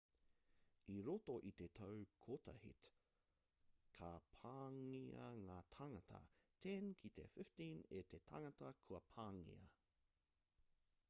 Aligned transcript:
i 0.91 0.93
roto 1.07 1.33
i 1.49 1.49
te 1.59 1.65
tau 1.79 1.99
kotahit 2.27 2.89
ka 3.99 4.09
pāngia 4.39 5.27
ngā 5.43 5.59
tāngata 5.77 6.23
10 6.67 6.91
ki 7.05 7.13
te 7.21 7.29
15 7.37 7.69
e 8.01 8.03
te 8.15 8.23
tangata 8.33 8.73
kua 8.89 9.05
pāngia 9.13 9.63